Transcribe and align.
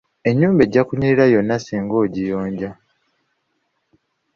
Ennyumba 0.29 0.61
ejja 0.65 0.81
kunyirira 0.87 1.25
yonna 1.33 1.55
singa 1.65 1.95
mugiyonja. 2.01 2.69